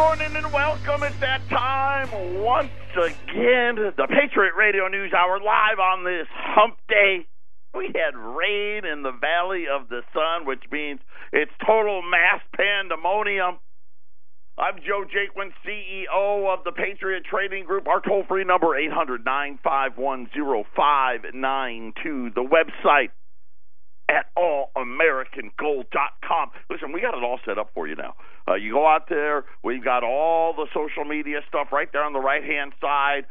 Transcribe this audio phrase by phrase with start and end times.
[0.00, 1.02] morning and welcome.
[1.02, 2.08] It's that time
[2.40, 3.76] once again.
[3.76, 7.26] The Patriot Radio News Hour live on this hump day.
[7.74, 11.00] We had rain in the Valley of the Sun, which means
[11.34, 13.58] it's total mass pandemonium.
[14.56, 17.86] I'm Joe Jaquin, CEO of the Patriot Trading Group.
[17.86, 22.30] Our toll free number, 800 951 0592.
[22.34, 23.10] The website,
[24.10, 26.50] at allamericangold.com.
[26.68, 28.16] Listen, we got it all set up for you now.
[28.48, 32.12] Uh, you go out there, we've got all the social media stuff right there on
[32.12, 33.24] the right hand side.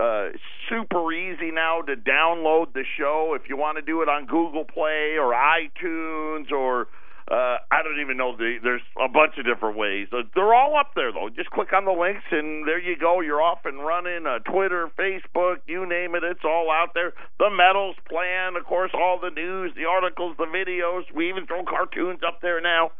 [0.00, 0.30] Uh,
[0.68, 4.64] super easy now to download the show if you want to do it on Google
[4.64, 6.88] Play or iTunes or
[7.30, 8.36] uh, I don't even know.
[8.36, 10.08] The, there's a bunch of different ways.
[10.12, 11.30] Uh, they're all up there though.
[11.34, 13.20] Just click on the links and there you go.
[13.20, 14.26] You're off and running.
[14.26, 16.22] Uh, Twitter, Facebook, you name it.
[16.22, 17.14] It's all out there.
[17.38, 21.04] The medals plan, of course, all the news, the articles, the videos.
[21.14, 22.92] We even throw cartoons up there now.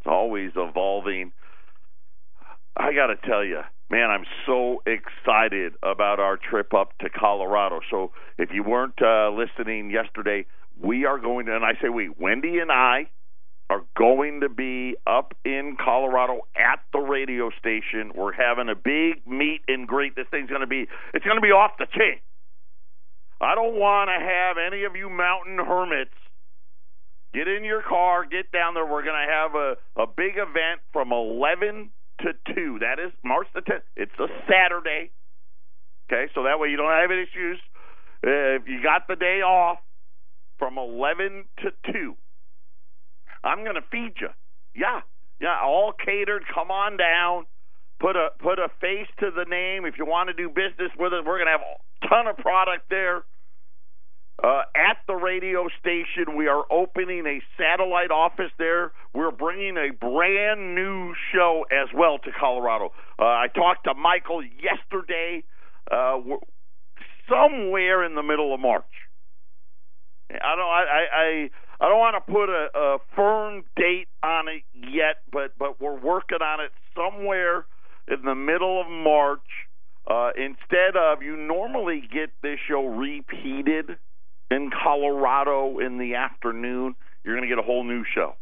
[0.00, 1.30] It's always evolving.
[2.76, 7.78] I got to tell you, man, I'm so excited about our trip up to Colorado.
[7.92, 10.46] So if you weren't uh, listening yesterday,
[10.82, 13.06] we are going to, and I say we, Wendy and I
[13.70, 18.10] are going to be up in Colorado at the radio station.
[18.16, 20.16] We're having a big meet and greet.
[20.16, 22.18] This thing's going to be it's going to be off the chain.
[23.40, 26.18] I don't want to have any of you mountain hermits
[27.32, 28.84] get in your car, get down there.
[28.84, 31.90] We're going to have a a big event from 11
[32.22, 32.78] to 2.
[32.80, 33.86] That is March the 10th.
[33.94, 35.12] It's a Saturday.
[36.10, 37.60] Okay, so that way you don't have any issues.
[38.26, 39.78] Uh, if you got the day off
[40.58, 42.16] from 11 to 2
[43.42, 44.28] I'm going to feed you.
[44.74, 45.00] Yeah,
[45.40, 46.44] yeah, all catered.
[46.52, 47.46] Come on down.
[47.98, 49.84] Put a put a face to the name.
[49.84, 52.36] If you want to do business with us, we're going to have a ton of
[52.38, 53.24] product there.
[54.42, 58.92] Uh, at the radio station, we are opening a satellite office there.
[59.12, 62.92] We're bringing a brand new show as well to Colorado.
[63.18, 65.44] Uh, I talked to Michael yesterday.
[65.90, 66.20] Uh,
[67.30, 68.84] somewhere in the middle of March.
[70.30, 70.66] I don't.
[70.66, 75.22] I, I, I I don't want to put a, a firm date on it yet,
[75.32, 77.64] but but we're working on it somewhere
[78.06, 79.40] in the middle of March.
[80.06, 83.96] Uh, instead of you normally get this show repeated
[84.50, 88.34] in Colorado in the afternoon, you're going to get a whole new show.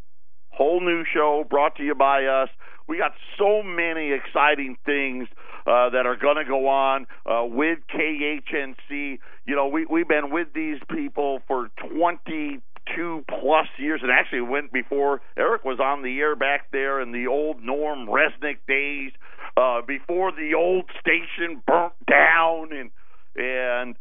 [0.49, 2.49] Whole new show brought to you by us.
[2.87, 5.27] We got so many exciting things
[5.67, 9.19] uh, that are going to go on uh, with KHNC.
[9.45, 12.59] You know, we we've been with these people for 20
[12.95, 17.11] two plus years, and actually went before Eric was on the air back there in
[17.11, 19.11] the old Norm Resnick days,
[19.57, 22.91] uh, before the old station burnt down, and
[23.35, 23.95] and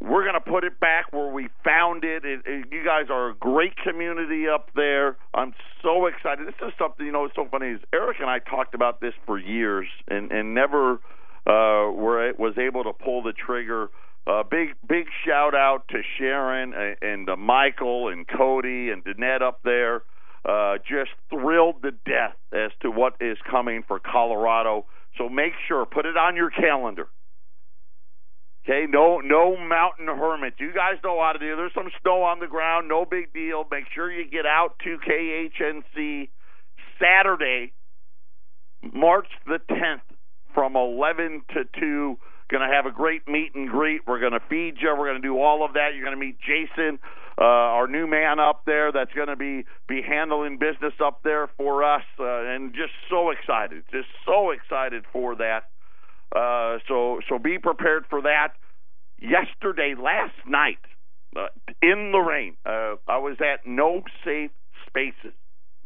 [0.00, 2.24] we're going to put it back where we found it.
[2.24, 2.66] It, it.
[2.72, 5.16] You guys are a great community up there.
[5.34, 6.46] I'm so excited.
[6.46, 7.26] This is something you know.
[7.26, 7.68] It's so funny.
[7.68, 10.94] Is Eric and I talked about this for years, and and never
[11.46, 13.88] uh, were was able to pull the trigger
[14.30, 19.60] uh, big big shout out to Sharon and, uh, Michael and Cody and Danette up
[19.64, 20.02] there.
[20.44, 24.86] Uh, just thrilled to death as to what is coming for Colorado.
[25.18, 27.08] So make sure put it on your calendar.
[28.64, 30.56] Okay, no no mountain hermits.
[30.60, 31.56] You guys know how to do.
[31.56, 33.64] There's some snow on the ground, no big deal.
[33.70, 36.28] Make sure you get out to KHNC
[37.00, 37.72] Saturday,
[38.92, 40.02] March the 10th,
[40.54, 42.18] from 11 to 2
[42.50, 44.02] Going to have a great meet and greet.
[44.06, 44.94] We're going to feed you.
[44.98, 45.90] We're going to do all of that.
[45.94, 46.98] You're going to meet Jason,
[47.40, 51.48] uh, our new man up there, that's going to be be handling business up there
[51.56, 55.70] for us, uh, and just so excited, just so excited for that.
[56.34, 58.54] Uh, so so be prepared for that.
[59.20, 60.78] Yesterday, last night,
[61.36, 61.46] uh,
[61.80, 64.50] in the rain, uh, I was at No Safe
[64.86, 65.34] Spaces.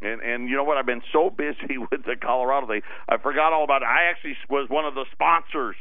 [0.02, 0.76] And and you know what?
[0.76, 3.86] I've been so busy with the Colorado thing, I forgot all about it.
[3.86, 5.76] I actually was one of the sponsors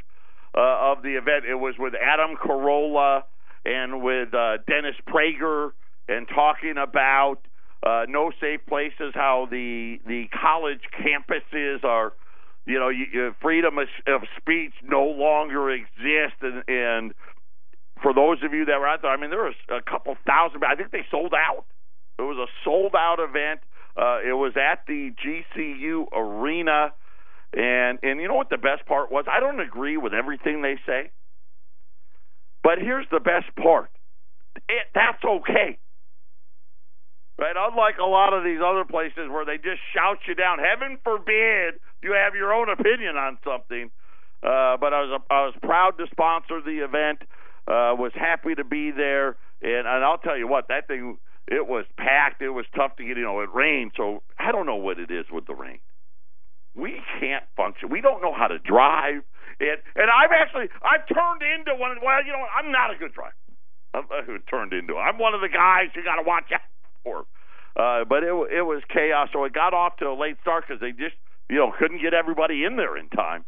[0.55, 1.45] uh, of the event.
[1.49, 3.23] It was with Adam Carolla
[3.65, 5.71] and with uh, Dennis Prager
[6.07, 7.37] and talking about
[7.83, 12.13] uh, no safe places, how the the college campuses are,
[12.65, 17.13] you know, you, freedom of, of speech no longer exists, and, and
[18.01, 20.63] for those of you that were out there, I mean, there was a couple thousand.
[20.63, 21.65] I think they sold out.
[22.19, 23.61] It was a sold out event.
[23.95, 26.93] Uh, it was at the GCU Arena.
[27.55, 29.25] And and you know what the best part was?
[29.31, 31.11] I don't agree with everything they say.
[32.63, 33.91] But here's the best part.
[34.69, 35.77] It, that's okay.
[37.37, 37.55] Right?
[37.57, 40.59] Unlike a lot of these other places where they just shout you down.
[40.59, 43.91] Heaven forbid you have your own opinion on something.
[44.41, 47.21] Uh, but I was I was proud to sponsor the event.
[47.65, 51.17] Uh, was happy to be there, and and I'll tell you what that thing
[51.47, 52.41] it was packed.
[52.41, 53.17] It was tough to get.
[53.17, 55.79] You know, it rained, so I don't know what it is with the rain.
[56.75, 57.89] We can't function.
[57.89, 59.21] We don't know how to drive.
[59.59, 61.97] And and I've actually I've turned into one.
[62.03, 63.35] Well, you know, I'm not a good driver.
[63.93, 64.97] I'm uh, turned into.
[64.97, 66.65] I'm one of the guys you got to watch out
[67.03, 67.25] for.
[67.75, 69.29] Uh, but it it was chaos.
[69.31, 71.15] So it got off to a late start because they just
[71.49, 73.45] you know couldn't get everybody in there in time.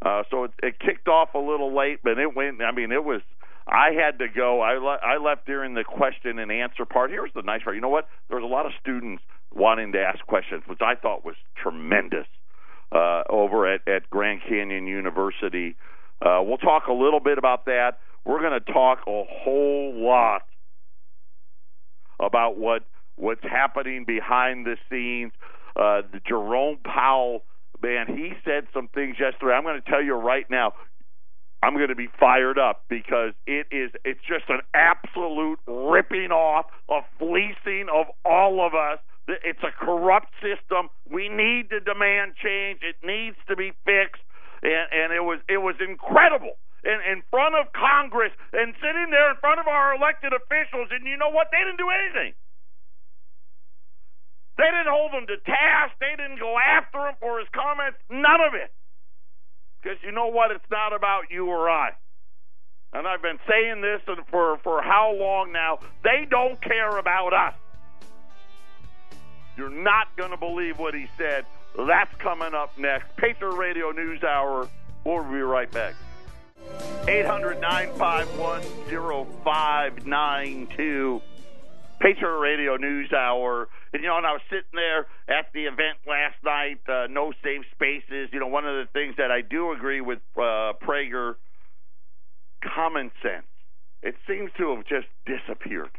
[0.00, 2.60] Uh, so it, it kicked off a little late, but it went.
[2.62, 3.20] I mean, it was.
[3.68, 4.60] I had to go.
[4.60, 7.10] I le- I left during the question and answer part.
[7.10, 7.76] Here's the nice part.
[7.76, 8.08] You know what?
[8.28, 9.22] There was a lot of students
[9.54, 12.26] wanting to ask questions, which I thought was tremendous
[12.94, 15.76] uh, over at, at Grand Canyon University.
[16.20, 17.98] Uh, we'll talk a little bit about that.
[18.24, 20.42] We're going to talk a whole lot
[22.20, 22.84] about what
[23.16, 25.32] what's happening behind the scenes.
[25.74, 27.44] Uh, the Jerome Powell,
[27.82, 29.54] man, he said some things yesterday.
[29.54, 30.74] I'm going to tell you right now.
[31.64, 36.66] I'm going to be fired up because it is it's just an absolute ripping off,
[36.90, 38.98] a fleecing of all of us
[39.28, 40.90] it's a corrupt system.
[41.08, 42.80] We need to demand change.
[42.82, 44.22] It needs to be fixed.
[44.62, 49.30] And, and it was it was incredible in, in front of Congress and sitting there
[49.30, 50.90] in front of our elected officials.
[50.90, 51.48] And you know what?
[51.50, 52.34] They didn't do anything.
[54.58, 55.96] They didn't hold him to task.
[55.98, 57.98] They didn't go after him for his comments.
[58.10, 58.70] None of it.
[59.80, 60.50] Because you know what?
[60.50, 61.90] It's not about you or I.
[62.92, 65.78] And I've been saying this for for how long now?
[66.04, 67.54] They don't care about us.
[69.56, 71.44] You're not going to believe what he said.
[71.76, 73.16] That's coming up next.
[73.16, 74.68] Patriot Radio News Hour.
[75.04, 75.94] We'll be right back.
[77.08, 78.62] 800 951
[79.44, 81.22] 0592.
[82.00, 83.68] Patriot Radio News Hour.
[83.92, 87.32] And, you know, and I was sitting there at the event last night, uh, no
[87.42, 88.30] safe spaces.
[88.32, 91.36] You know, one of the things that I do agree with uh, Prager,
[92.74, 93.46] common sense.
[94.02, 95.90] It seems to have just disappeared.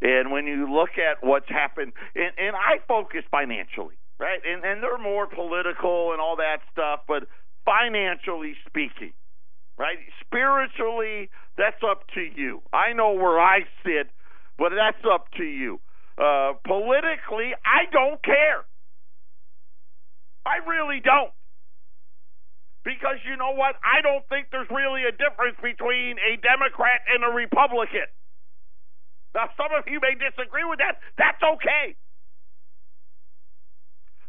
[0.00, 4.40] And when you look at what's happened, and, and I focus financially, right?
[4.44, 7.24] And, and they're more political and all that stuff, but
[7.64, 9.12] financially speaking,
[9.78, 9.98] right?
[10.24, 12.62] Spiritually, that's up to you.
[12.72, 14.08] I know where I sit,
[14.58, 15.80] but that's up to you.
[16.16, 18.64] Uh, politically, I don't care.
[20.46, 21.32] I really don't.
[22.86, 23.74] Because you know what?
[23.82, 28.06] I don't think there's really a difference between a Democrat and a Republican.
[29.36, 30.96] Now, some of you may disagree with that.
[31.20, 31.92] That's okay.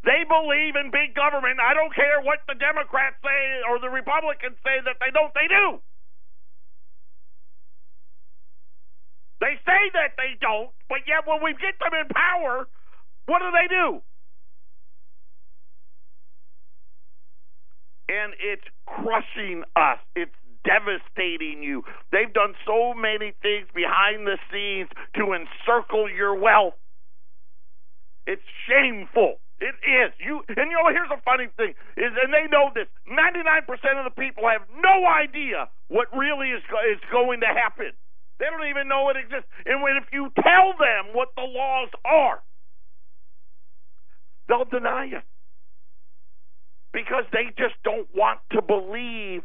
[0.04, 1.64] They believe in big government.
[1.64, 5.32] I don't care what the Democrats say or the Republicans say that they don't.
[5.32, 5.80] They do.
[9.40, 12.68] They say that they don't, but yet when we get them in power,
[13.28, 14.02] what do they do?
[18.10, 20.00] And it's crushing us.
[20.16, 20.36] It's
[20.68, 21.84] devastating you.
[22.12, 26.76] They've done so many things behind the scenes to encircle your wealth.
[28.28, 29.40] It's shameful.
[29.60, 30.14] It is.
[30.20, 32.86] You and you know here's a funny thing is and they know this.
[33.10, 33.66] 99%
[33.98, 37.96] of the people have no idea what really is is going to happen.
[38.38, 39.50] They don't even know it exists.
[39.66, 42.44] And when if you tell them what the laws are,
[44.48, 45.26] they'll deny it.
[46.94, 49.42] Because they just don't want to believe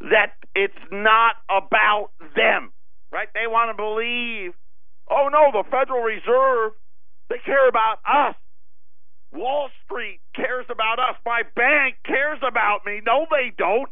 [0.00, 2.72] that it's not about them,
[3.12, 3.28] right?
[3.34, 4.54] They want to believe,
[5.10, 6.72] oh no, the Federal Reserve,
[7.28, 8.34] they care about us.
[9.32, 11.16] Wall Street cares about us.
[11.24, 13.00] My bank cares about me.
[13.06, 13.90] No, they don't.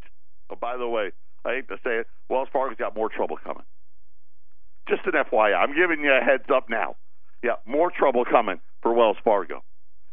[0.50, 1.12] Oh, by the way,
[1.44, 3.64] I hate to say it, Wells Fargo's got more trouble coming.
[4.88, 6.96] Just an FYI, I'm giving you a heads up now.
[7.44, 9.62] Yeah, more trouble coming for Wells Fargo.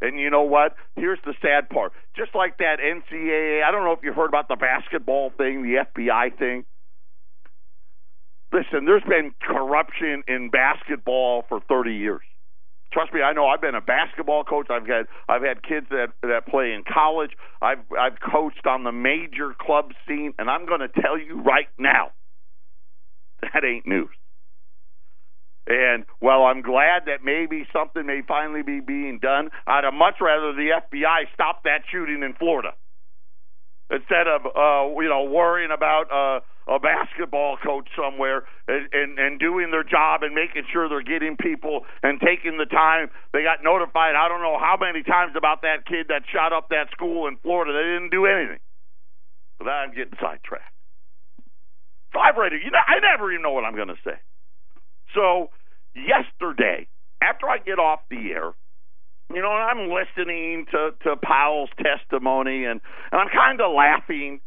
[0.02, 0.76] And you know what?
[0.96, 1.94] Here's the sad part.
[2.16, 5.86] Just like that NCAA, I don't know if you heard about the basketball thing, the
[5.86, 6.66] FBI thing.
[8.52, 12.22] Listen, there's been corruption in basketball for 30 years.
[12.94, 13.48] Trust me, I know.
[13.48, 14.68] I've been a basketball coach.
[14.70, 17.32] I've had I've had kids that that play in college.
[17.62, 21.68] I've I've coached on the major club scene, and I'm going to tell you right
[21.78, 22.12] now,
[23.42, 24.08] that ain't news.
[25.68, 29.50] And well, I'm glad that maybe something may finally be being done.
[29.66, 32.74] I'd have much rather the FBI stop that shooting in Florida
[33.90, 36.40] instead of uh, you know worrying about uh,
[36.72, 41.38] a basketball coach somewhere and, and and doing their job and making sure they're getting
[41.38, 43.10] people and taking the time.
[43.34, 44.14] They got notified.
[44.14, 47.38] I don't know how many times about that kid that shot up that school in
[47.42, 47.74] Florida.
[47.74, 48.62] They didn't do anything.
[49.58, 50.74] But I'm getting sidetracked.
[52.14, 52.60] Five radio.
[52.60, 54.18] You know, I never even know what I'm going to say.
[55.16, 55.50] So
[55.96, 56.88] yesterday,
[57.22, 58.52] after I get off the air,
[59.34, 62.80] you know, I'm listening to to Powell's testimony, and
[63.12, 64.42] and I'm kind of laughing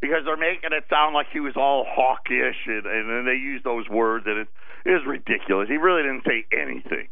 [0.00, 3.62] because they're making it sound like he was all hawkish, and and then they use
[3.64, 4.48] those words, and it
[4.86, 5.68] is ridiculous.
[5.68, 7.08] He really didn't say anything.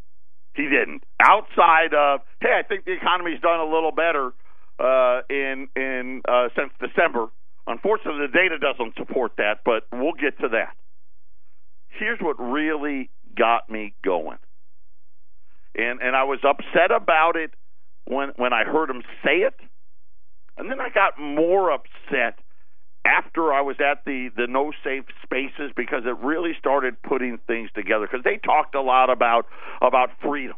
[0.55, 1.03] He didn't.
[1.21, 4.33] Outside of, hey, I think the economy's done a little better
[4.79, 7.27] uh, in in uh, since December.
[7.67, 10.75] Unfortunately, the data doesn't support that, but we'll get to that.
[11.89, 14.39] Here's what really got me going,
[15.75, 17.53] and and I was upset about it
[18.05, 19.55] when when I heard him say it,
[20.57, 22.39] and then I got more upset
[23.05, 27.71] after I was at the the no safe spaces because it really started putting things
[27.75, 28.07] together.
[28.11, 29.47] Because they talked a lot about
[29.81, 30.57] about freedom.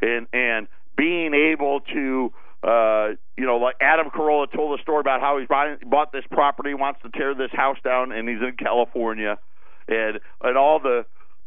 [0.00, 5.20] And and being able to uh you know like Adam Carolla told a story about
[5.20, 9.38] how he's bought this property wants to tear this house down and he's in California
[9.92, 11.04] and and all the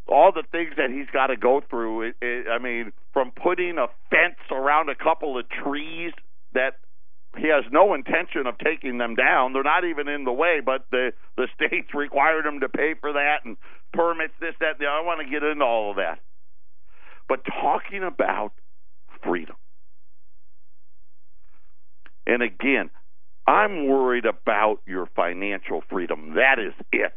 [0.07, 3.77] all the things that he's got to go through it, it, I mean from putting
[3.77, 6.13] a fence around a couple of trees
[6.53, 6.75] that
[7.37, 9.53] he has no intention of taking them down.
[9.53, 13.13] They're not even in the way, but the the states required him to pay for
[13.13, 13.57] that and
[13.93, 14.75] permits this that.
[14.81, 16.19] I want to get into all of that,
[17.27, 18.51] but talking about
[19.23, 19.55] freedom,
[22.25, 22.89] and again,
[23.47, 26.35] I'm worried about your financial freedom.
[26.35, 27.13] That is it,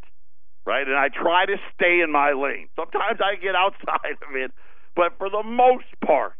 [0.69, 0.87] right?
[0.87, 2.69] And I try to stay in my lane.
[2.75, 4.51] Sometimes I get outside of it,
[4.95, 6.33] but for the most part,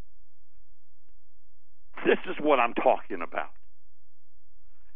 [2.05, 3.49] this is what I'm talking about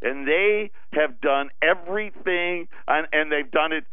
[0.03, 3.85] and they have done everything, and, and they've done it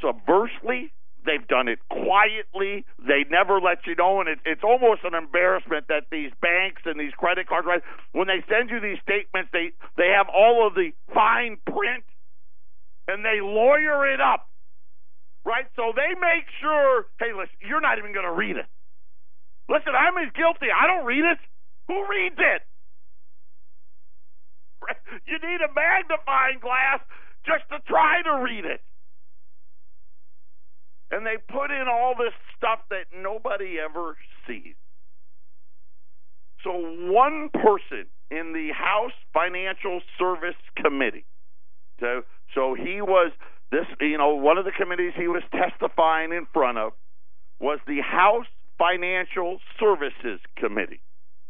[0.00, 0.92] subversely.
[1.24, 2.84] They've done it quietly.
[2.98, 6.98] They never let you know, and it, it's almost an embarrassment that these banks and
[6.98, 7.82] these credit cards, right?
[8.10, 12.02] When they send you these statements, they they have all of the fine print,
[13.06, 14.48] and they lawyer it up,
[15.44, 15.66] right?
[15.76, 18.66] So they make sure, hey, listen, you're not even going to read it.
[19.68, 20.68] Listen, I'm as guilty.
[20.70, 21.38] I don't read it.
[21.88, 22.62] Who reads it?
[25.26, 27.00] You need a magnifying glass
[27.46, 28.80] just to try to read it.
[31.10, 34.74] And they put in all this stuff that nobody ever sees.
[36.64, 41.26] So one person in the House Financial Service Committee.
[42.00, 42.22] So
[42.54, 43.32] so he was
[43.72, 46.92] this you know one of the committees he was testifying in front of
[47.58, 48.46] was the House
[48.78, 51.00] Financial Services Committee.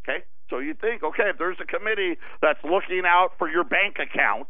[0.05, 0.25] Okay?
[0.51, 4.49] So you think, okay, if there's a committee that's looking out for your bank account,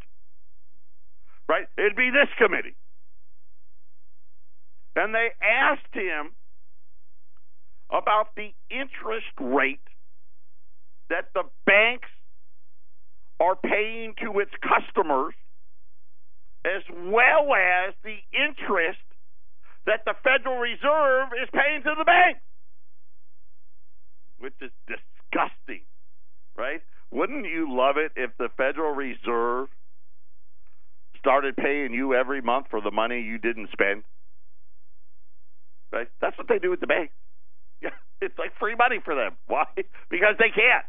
[1.48, 2.74] right, it'd be this committee.
[4.96, 6.32] And they asked him
[7.90, 9.80] about the interest rate
[11.08, 12.08] that the banks
[13.38, 15.34] are paying to its customers,
[16.64, 19.02] as well as the interest
[19.86, 22.40] that the Federal Reserve is paying to the banks,
[24.38, 25.82] which is disgusting
[26.56, 26.80] right?
[27.10, 29.68] Wouldn't you love it if the Federal Reserve
[31.18, 34.02] started paying you every month for the money you didn't spend?
[35.92, 36.08] Right?
[36.20, 37.12] That's what they do with the banks.
[37.82, 37.90] Yeah,
[38.20, 39.32] it's like free money for them.
[39.48, 39.64] Why?
[40.08, 40.86] Because they can't.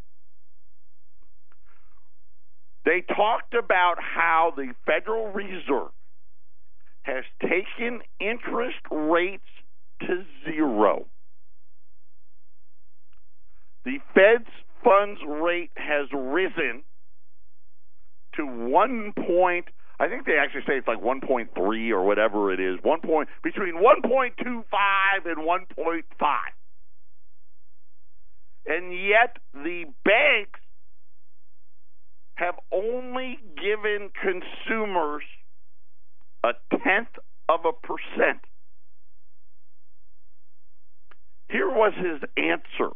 [2.85, 5.91] They talked about how the Federal Reserve
[7.03, 9.43] has taken interest rates
[10.01, 11.05] to zero.
[13.85, 14.49] The Fed's
[14.83, 16.83] funds rate has risen
[18.35, 19.65] to one point.
[19.99, 22.79] I think they actually say it's like 1.3 or whatever it is.
[22.83, 24.63] One point between 1.25
[25.25, 26.03] and 1.5,
[28.65, 30.59] and yet the banks
[32.35, 35.23] have only given consumers
[36.43, 37.15] a tenth
[37.49, 38.39] of a percent.
[41.49, 42.93] Here was his answer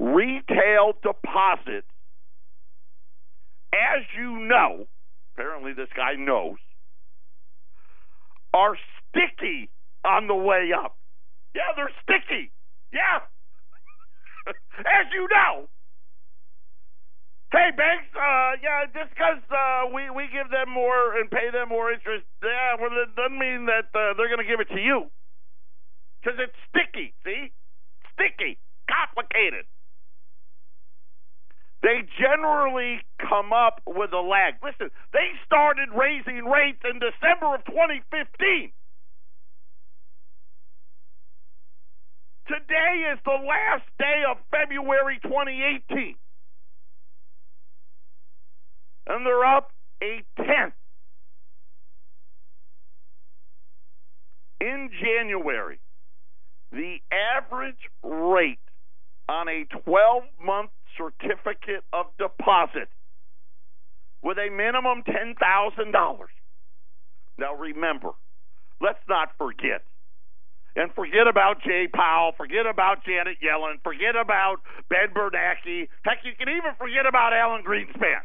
[0.00, 1.86] retail deposits,
[3.72, 4.86] as you know,
[5.34, 6.56] apparently this guy knows,
[8.54, 8.76] are
[9.08, 9.70] sticky
[10.04, 10.96] on the way up.
[11.54, 12.50] Yeah, they're sticky.
[12.92, 13.20] Yeah.
[14.78, 15.68] as you know.
[17.50, 21.68] Hey, banks, uh, yeah, just because uh, we, we give them more and pay them
[21.68, 24.78] more interest, yeah, well, it doesn't mean that uh, they're going to give it to
[24.78, 25.10] you.
[26.22, 27.50] Because it's sticky, see?
[28.14, 29.66] Sticky, complicated
[31.82, 34.54] they generally come up with a lag.
[34.62, 38.72] Listen, they started raising rates in December of 2015.
[42.48, 46.16] Today is the last day of February 2018.
[49.10, 50.74] And they're up a tenth.
[54.60, 55.80] In January,
[56.70, 58.60] the average rate
[59.28, 62.88] on a 12 month certificate of deposit
[64.22, 65.34] with a minimum $10,000.
[67.36, 68.10] Now remember,
[68.80, 69.82] let's not forget,
[70.76, 75.88] and forget about Jay Powell, forget about Janet Yellen, forget about Ben Bernanke.
[76.04, 78.22] Heck, you can even forget about Alan Greenspan.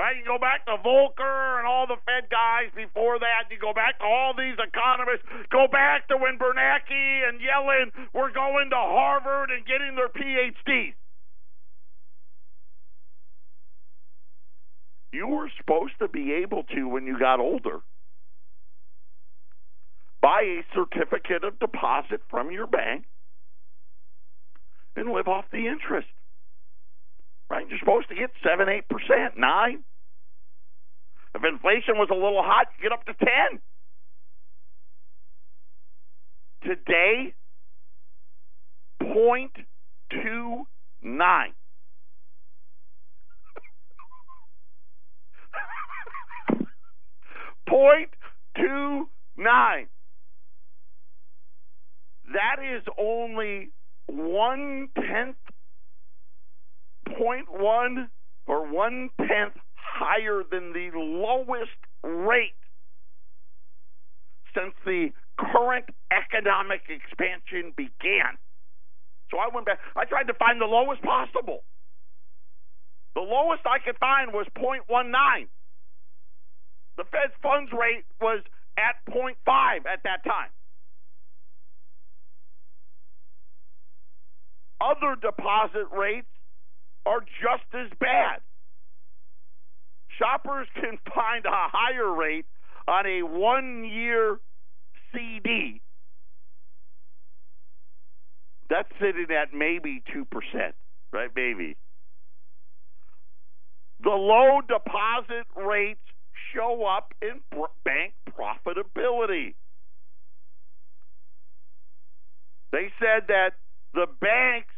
[0.00, 0.16] Right?
[0.16, 3.52] You go back to Volcker and all the Fed guys before that.
[3.52, 5.28] You go back to all these economists.
[5.52, 10.94] Go back to when Bernanke and Yellen were going to Harvard and getting their PhDs.
[15.12, 17.80] You were supposed to be able to, when you got older,
[20.22, 23.04] buy a certificate of deposit from your bank
[24.96, 26.08] and live off the interest.
[27.50, 27.68] Right?
[27.68, 29.84] You're supposed to get seven, eight percent, nine.
[31.34, 33.60] If inflation was a little hot, get up to ten.
[36.62, 37.34] Today,
[39.00, 39.52] point
[40.10, 40.66] two
[41.02, 41.52] nine.
[47.68, 48.10] point
[48.56, 49.86] two nine.
[52.32, 53.70] That is only
[54.06, 55.36] one tenth,
[57.16, 58.10] point one
[58.46, 59.54] or one tenth
[60.00, 62.56] higher than the lowest rate
[64.56, 68.40] since the current economic expansion began.
[69.30, 69.78] So I went back.
[69.94, 71.62] I tried to find the lowest possible.
[73.14, 75.46] The lowest I could find was 0.19.
[76.96, 78.40] The Fed's funds rate was
[78.76, 79.34] at 0.5
[79.86, 80.50] at that time.
[84.80, 86.30] Other deposit rates
[87.04, 88.40] are just as bad.
[90.20, 92.44] Shoppers can find a higher rate
[92.86, 94.38] on a one year
[95.12, 95.80] CD.
[98.68, 100.24] That's sitting at maybe 2%,
[101.12, 101.30] right?
[101.34, 101.76] Maybe.
[104.02, 106.00] The low deposit rates
[106.54, 107.40] show up in
[107.84, 109.54] bank profitability.
[112.72, 113.50] They said that
[113.94, 114.68] the bank's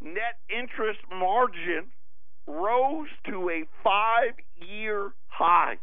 [0.00, 1.86] net interest margin
[2.46, 5.78] rose to a five year high.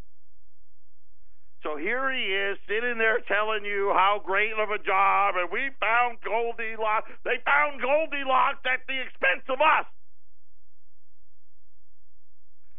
[1.64, 5.70] So here he is sitting there telling you how great of a job, and we
[5.80, 7.12] found Goldilocks.
[7.26, 9.86] They found Goldilocks at the expense of us.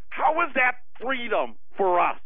[0.09, 2.17] How is that freedom for us?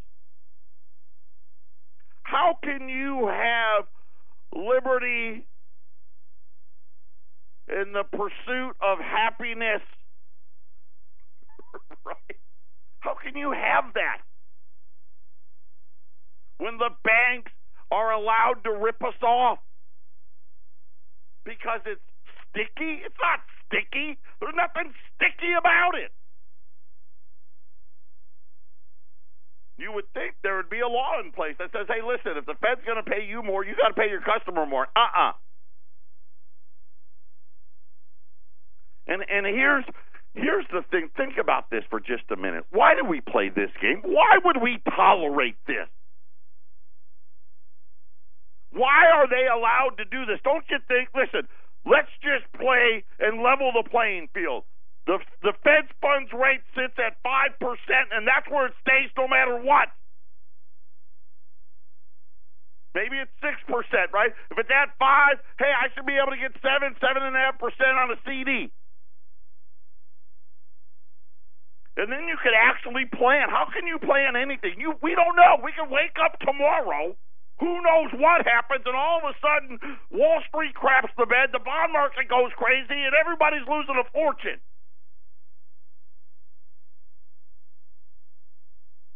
[2.23, 3.87] How can you have
[4.55, 5.47] liberty
[7.69, 9.83] in the pursuit of happiness.
[12.07, 12.39] right?
[13.01, 14.19] How can you have that?
[16.59, 17.53] When the banks
[17.91, 19.59] are allowed to rip us off
[21.45, 22.01] because it's
[22.51, 23.03] sticky?
[23.05, 24.19] It's not sticky.
[24.41, 26.13] There's nothing sticky about it.
[29.77, 32.47] You would think there would be a law in place that says, hey, listen, if
[32.47, 34.87] the Fed's going to pay you more, you got to pay your customer more.
[34.95, 35.31] Uh uh-uh.
[35.31, 35.33] uh
[39.07, 39.85] And and here's
[40.35, 41.09] here's the thing.
[41.17, 42.65] Think about this for just a minute.
[42.71, 44.03] Why do we play this game?
[44.05, 45.89] Why would we tolerate this?
[48.75, 50.41] Why are they allowed to do this?
[50.43, 51.09] Don't you think?
[51.15, 51.47] Listen,
[51.87, 54.65] let's just play and level the playing field.
[55.07, 59.29] The the Fed's funds rate sits at five percent, and that's where it stays no
[59.29, 59.93] matter what.
[62.95, 64.33] Maybe it's six percent, right?
[64.51, 67.39] If it's at five, hey, I should be able to get seven, seven and a
[67.39, 68.73] half percent on a CD.
[71.97, 73.49] And then you could actually plan.
[73.51, 74.79] How can you plan anything?
[74.79, 75.63] You we don't know.
[75.63, 77.15] We can wake up tomorrow.
[77.61, 79.79] Who knows what happens, and all of a sudden
[80.11, 84.59] Wall Street craps the bed, the bond market goes crazy, and everybody's losing a fortune.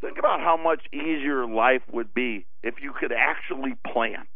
[0.00, 4.26] Think about how much easier life would be if you could actually plan.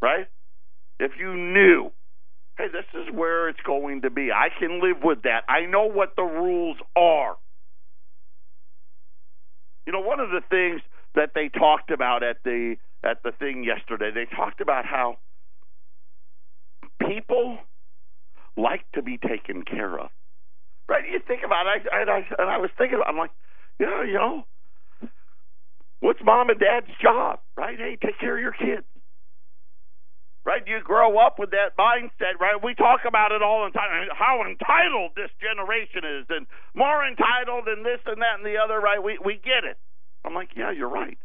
[0.00, 0.26] Right?
[0.98, 1.92] If you knew
[2.58, 4.30] hey, this is where it's going to be.
[4.30, 5.44] I can live with that.
[5.48, 7.36] I know what the rules are.
[9.86, 10.80] You know, one of the things
[11.14, 15.16] that they talked about at the at the thing yesterday, they talked about how
[17.04, 17.58] people
[18.56, 20.10] like to be taken care of.
[20.88, 21.02] Right?
[21.10, 23.30] You think about it, I, I, and I was thinking, I'm like,
[23.80, 24.44] yeah, you know,
[25.98, 27.40] what's mom and dad's job?
[27.56, 27.76] Right?
[27.76, 28.86] Hey, take care of your kids
[30.46, 30.62] right?
[30.66, 32.56] You grow up with that mindset, right?
[32.62, 37.66] We talk about it all the time, how entitled this generation is, and more entitled
[37.66, 39.02] than this and that and the other, right?
[39.02, 39.78] We we get it.
[40.24, 41.18] I'm like, yeah, you're right.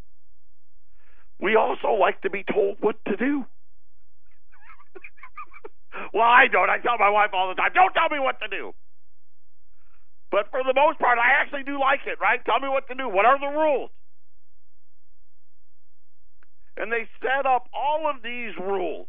[1.42, 3.46] We also like to be told what to do.
[6.14, 6.70] well, I don't.
[6.70, 8.74] I tell my wife all the time, don't tell me what to do.
[10.32, 12.44] But for the most part, I actually do like it, right?
[12.46, 13.10] Tell me what to do.
[13.10, 13.92] What are the rules?
[16.78, 19.08] And they set up all of these rules.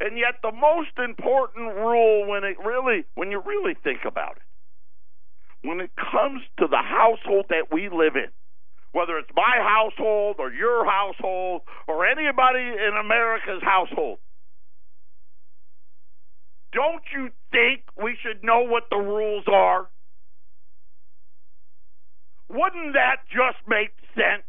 [0.00, 5.66] And yet the most important rule when it really when you really think about it,
[5.68, 8.30] when it comes to the household that we live in,
[8.92, 14.18] whether it's my household or your household or anybody in America's household,
[16.72, 19.88] don't you think we should know what the rules are?
[22.48, 24.44] Wouldn't that just make sense?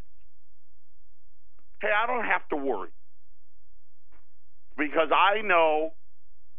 [1.84, 2.96] Hey, I don't have to worry.
[4.78, 5.92] Because I know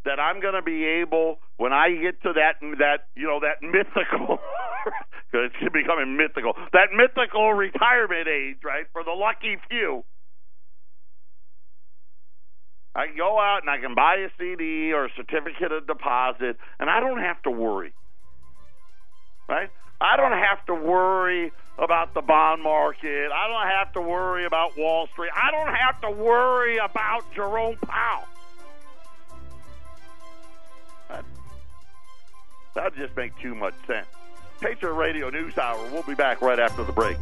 [0.05, 3.65] that I'm going to be able when I get to that that you know that
[3.65, 4.37] mythical
[5.33, 10.05] because it's becoming mythical that mythical retirement age right for the lucky few
[12.95, 16.57] I can go out and I can buy a CD or a certificate of deposit,
[16.79, 17.93] and I don't have to worry.
[19.49, 19.69] Right?
[20.01, 23.31] I don't have to worry about the bond market.
[23.33, 25.31] I don't have to worry about Wall Street.
[25.35, 28.25] I don't have to worry about Jerome Powell.
[31.09, 31.25] That,
[32.75, 34.07] that just makes too much sense.
[34.61, 35.79] Patriot Radio News Hour.
[35.93, 37.17] We'll be back right after the break.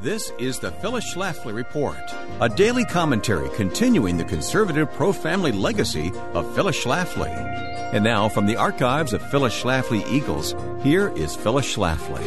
[0.00, 1.96] This is the Phyllis Schlafly Report,
[2.42, 7.30] a daily commentary continuing the conservative pro family legacy of Phyllis Schlafly.
[7.94, 12.22] And now, from the archives of Phyllis Schlafly Eagles, here is Phyllis Schlafly.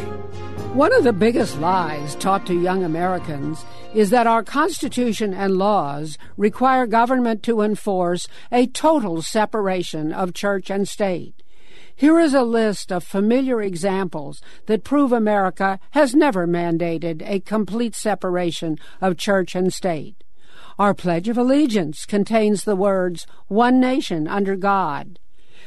[0.74, 6.18] One of the biggest lies taught to young Americans is that our Constitution and laws
[6.36, 11.39] require government to enforce a total separation of church and state.
[12.00, 17.94] Here is a list of familiar examples that prove America has never mandated a complete
[17.94, 20.24] separation of church and state.
[20.78, 25.18] Our Pledge of Allegiance contains the words, One Nation under God.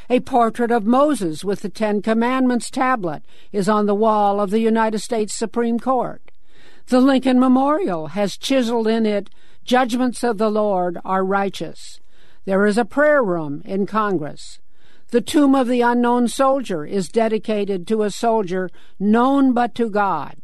[0.10, 4.60] A portrait of Moses with the Ten Commandments tablet is on the wall of the
[4.60, 6.32] United States Supreme Court.
[6.88, 9.30] The Lincoln Memorial has chiseled in it,
[9.66, 12.00] Judgments of the Lord are righteous.
[12.46, 14.58] There is a prayer room in Congress.
[15.14, 20.38] The tomb of the unknown soldier is dedicated to a soldier known but to God.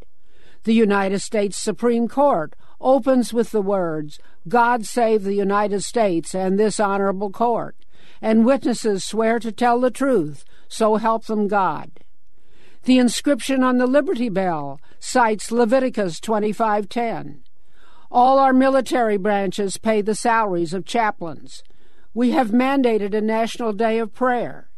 [0.63, 6.59] The United States Supreme Court opens with the words, God save the United States and
[6.59, 7.77] this honorable court,
[8.21, 11.89] and witnesses swear to tell the truth, so help them God.
[12.83, 17.39] The inscription on the Liberty Bell cites Leviticus 25:10.
[18.11, 21.63] All our military branches pay the salaries of chaplains.
[22.19, 24.69] We have mandated a national day of prayer.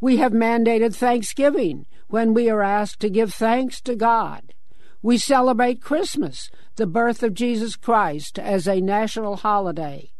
[0.00, 4.54] We have mandated Thanksgiving when we are asked to give thanks to God.
[5.02, 10.12] We celebrate Christmas, the birth of Jesus Christ, as a national holiday.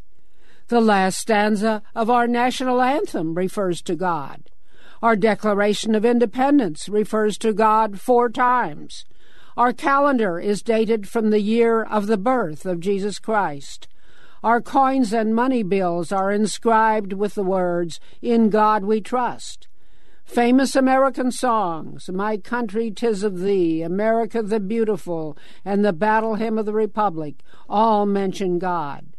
[0.68, 4.50] The last stanza of our national anthem refers to God.
[5.00, 9.06] Our Declaration of Independence refers to God four times.
[9.56, 13.88] Our calendar is dated from the year of the birth of Jesus Christ.
[14.46, 19.66] Our coins and money bills are inscribed with the words, In God We Trust.
[20.24, 26.58] Famous American songs, My Country Tis of Thee, America the Beautiful, and the Battle Hymn
[26.58, 29.16] of the Republic, all mention God.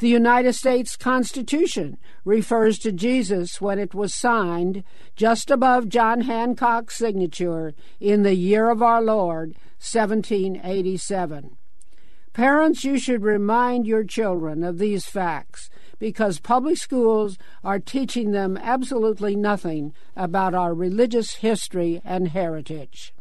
[0.00, 4.84] The United States Constitution refers to Jesus when it was signed
[5.16, 11.56] just above John Hancock's signature in the year of our Lord, 1787.
[12.38, 18.56] Parents, you should remind your children of these facts because public schools are teaching them
[18.56, 23.12] absolutely nothing about our religious history and heritage.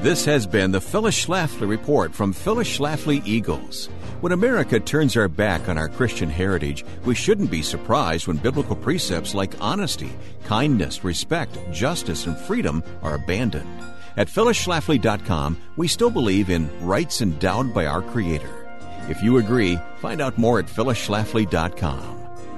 [0.00, 3.86] This has been the Phyllis Schlafly Report from Phyllis Schlafly Eagles.
[4.20, 8.74] When America turns our back on our Christian heritage, we shouldn't be surprised when biblical
[8.74, 10.10] precepts like honesty,
[10.42, 13.95] kindness, respect, justice, and freedom are abandoned.
[14.16, 18.66] At phyllisschlafly.com, we still believe in rights endowed by our Creator.
[19.08, 22.16] If you agree, find out more at phyllisschlafly.com.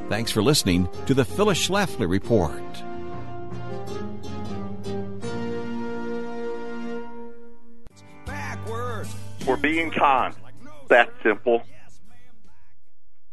[0.08, 2.62] Thanks for listening to the Phyllis Schlafly Report.
[9.46, 10.36] We're being conned.
[10.88, 11.62] That simple.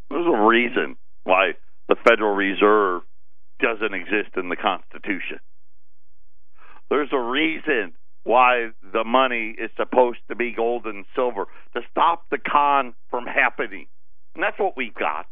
[0.10, 1.54] There's a reason why
[1.88, 3.04] the Federal Reserve
[3.60, 5.40] doesn't exist in the Constitution.
[6.90, 7.94] There's a reason
[8.26, 13.26] why the money is supposed to be gold and silver to stop the con from
[13.26, 13.86] happening.
[14.34, 15.28] And that's what we've got.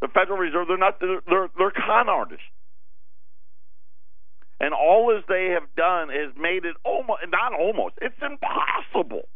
[0.00, 1.20] The Federal Reserve, they're not they're
[1.58, 2.44] they're, con artists.
[4.60, 9.28] And all as they have done is made it almost not almost, it's impossible.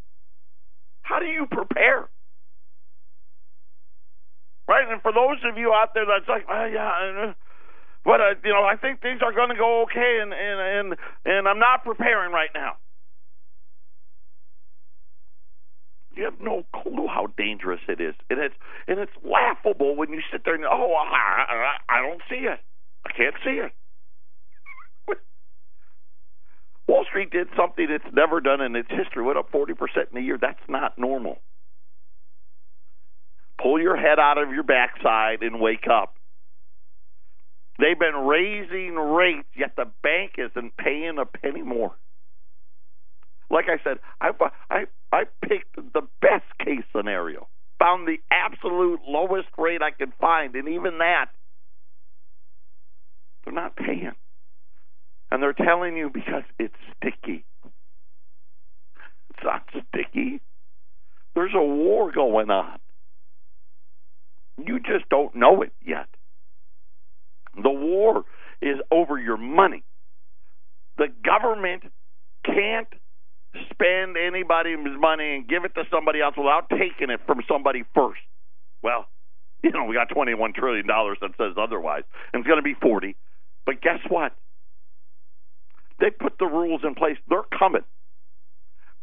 [1.03, 2.09] How do you prepare?
[4.69, 4.87] Right?
[4.89, 7.33] And for those of you out there that's like, oh, yeah,
[8.05, 10.99] but uh, you know, I think things are going to go okay, and and and
[11.25, 12.77] and I'm not preparing right now.
[16.17, 18.55] You have no clue how dangerous it is, and it's
[18.89, 22.59] and it's laughable when you sit there and oh, I, I, I don't see it.
[23.07, 23.73] I can't see it.
[26.89, 29.23] Wall Street did something it's never done in its history.
[29.23, 30.39] Went up forty percent in a year.
[30.41, 31.39] That's not normal.
[33.63, 36.15] Pull your head out of your backside and wake up.
[37.81, 41.97] They've been raising rates, yet the bank isn't paying a penny more.
[43.49, 44.31] Like I said, I
[44.71, 50.55] I I picked the best case scenario, found the absolute lowest rate I could find,
[50.55, 51.27] and even that,
[53.45, 54.13] they're not paying.
[55.33, 57.45] And they're telling you because it's sticky.
[59.31, 60.41] It's not sticky.
[61.35, 62.79] There's a war going on.
[64.59, 66.09] You just don't know it yet.
[67.55, 68.25] The war
[68.63, 69.83] is over your money.
[70.99, 71.85] The government
[72.45, 72.89] can't
[73.71, 78.21] spend anybody's money and give it to somebody else without taking it from somebody first.
[78.83, 79.07] Well,
[79.63, 83.17] you know, we got $21 trillion that says otherwise, and it's going to be 40.
[83.67, 84.33] But guess what?
[85.99, 87.19] They put the rules in place.
[87.29, 87.83] They're coming.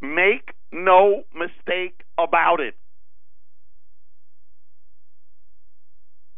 [0.02, 2.76] Make no mistake about it.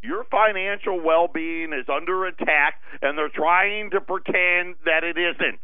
[0.01, 5.59] Your financial well being is under attack, and they're trying to pretend that it isn't.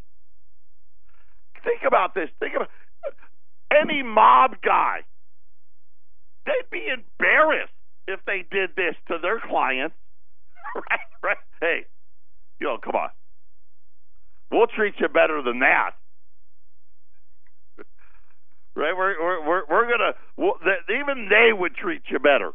[1.63, 2.29] Think about this.
[2.39, 2.69] Think about
[3.71, 4.99] any mob guy.
[6.45, 7.73] They'd be embarrassed
[8.07, 9.95] if they did this to their clients.
[10.75, 11.37] right, right.
[11.59, 11.85] Hey,
[12.59, 13.09] you know, come on.
[14.51, 15.91] We'll treat you better than that.
[18.75, 18.93] right?
[18.95, 20.55] We're we're we're, we're gonna we'll,
[20.89, 22.51] even they would treat you better.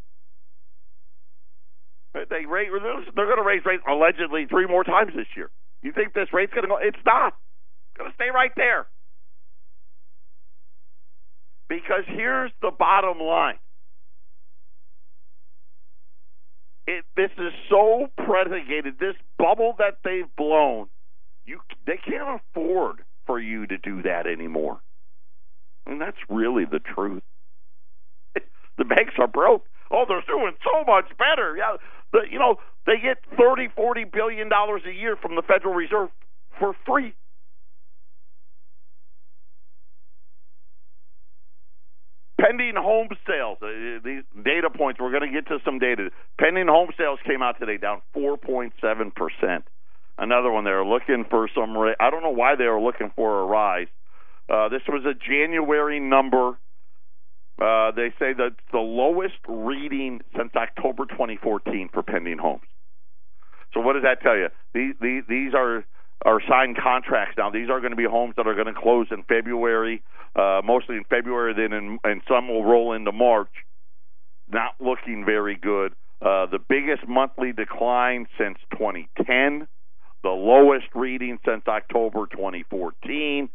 [2.12, 2.68] They rate,
[3.14, 5.50] they're going to raise rates allegedly three more times this year.
[5.82, 6.78] You think this rate's going to go?
[6.80, 7.28] It's not.
[7.28, 8.86] It's going to stay right there.
[11.68, 13.58] Because here's the bottom line.
[16.88, 18.98] It, this is so predicated.
[18.98, 20.88] This bubble that they've blown,
[21.44, 24.80] you they can't afford for you to do that anymore.
[25.86, 27.22] And that's really the truth.
[28.78, 29.66] The banks are broke.
[29.90, 31.56] Oh, they're doing so much better.
[31.56, 31.76] Yeah,
[32.12, 36.10] the, you know they get thirty, forty billion dollars a year from the Federal Reserve
[36.58, 37.14] for free.
[42.40, 43.58] Pending home sales.
[43.60, 44.98] Uh, these data points.
[44.98, 46.08] We're going to get to some data.
[46.38, 49.64] Pending home sales came out today, down four point seven percent.
[50.16, 50.64] Another one.
[50.64, 51.76] They're looking for some.
[51.76, 53.88] I don't know why they were looking for a rise.
[54.48, 56.56] Uh, this was a January number.
[57.60, 62.62] Uh, they say that the lowest reading since October 2014 for pending homes.
[63.74, 64.48] So what does that tell you?
[64.74, 65.84] These, these, these are
[66.24, 67.50] are signed contracts now.
[67.50, 70.02] These are going to be homes that are going to close in February,
[70.36, 73.48] uh, mostly in February, then in, and some will roll into March.
[74.52, 75.92] Not looking very good.
[76.20, 79.66] Uh, the biggest monthly decline since 2010,
[80.22, 83.48] the lowest reading since October 2014.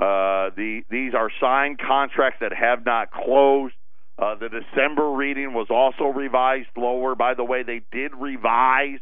[0.00, 3.74] Uh, the these are signed contracts that have not closed.
[4.18, 7.14] Uh, the December reading was also revised lower.
[7.14, 8.98] By the way, they did revise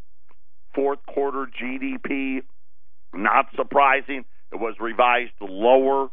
[0.74, 2.42] fourth quarter GDP.
[3.12, 4.24] Not surprising.
[4.52, 6.08] It was revised lower,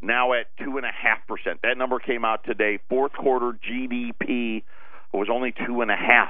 [0.00, 1.60] now at two and a half percent.
[1.62, 2.78] That number came out today.
[2.88, 4.62] Fourth quarter GDP
[5.12, 6.28] was only two and a half.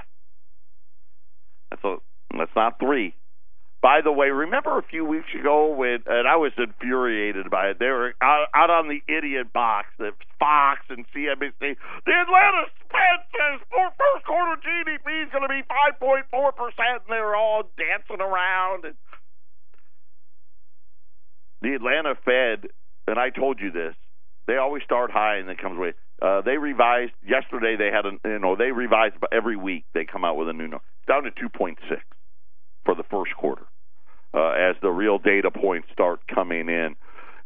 [1.71, 1.97] That's a
[2.37, 3.15] that's not three.
[3.81, 7.79] By the way, remember a few weeks ago when, and I was infuriated by it.
[7.79, 11.79] They were out, out on the idiot box that Fox and CNBC.
[12.05, 15.63] The Atlanta Fed says first quarter GDP is going to be
[16.03, 18.85] 5.4 percent, and they were all dancing around.
[18.85, 18.95] And
[21.63, 22.71] the Atlanta Fed,
[23.07, 23.95] and I told you this.
[24.49, 25.93] They always start high and then comes away.
[26.23, 27.77] Uh, they revised yesterday.
[27.77, 29.85] They had a you know they revised every week.
[29.95, 30.85] They come out with a new number.
[31.07, 31.77] Down to 2.6
[32.89, 33.67] for the first quarter
[34.33, 36.97] uh, as the real data points start coming in,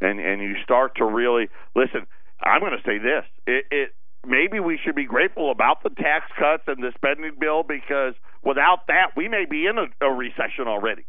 [0.00, 2.06] and and you start to really listen.
[2.40, 3.90] I'm going to say this: it, it
[4.24, 8.86] maybe we should be grateful about the tax cuts and the spending bill because without
[8.86, 11.04] that, we may be in a, a recession already.